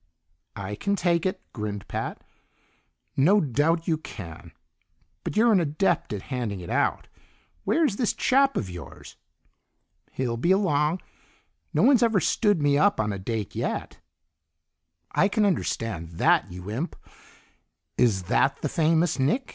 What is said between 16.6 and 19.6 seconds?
imp! Is that the famous Nick?"